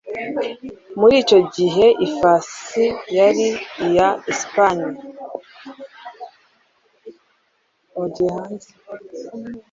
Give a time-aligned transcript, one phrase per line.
[0.99, 2.83] Muri icyo gihe ifasi
[3.17, 3.47] yari
[3.85, 4.91] iya Espanye